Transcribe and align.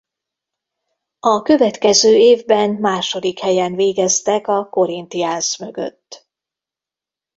A 1.19 1.41
következő 1.41 2.15
évben 2.15 2.69
második 2.75 3.39
helyen 3.39 3.75
végeztek 3.75 4.47
a 4.47 4.67
Corinthians 4.69 5.57
mögött. 5.57 6.27